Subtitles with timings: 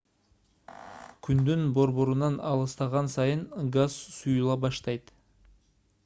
[1.27, 3.43] күндүн борборунан алыстаган сайын
[3.75, 5.13] газ суюла баштайт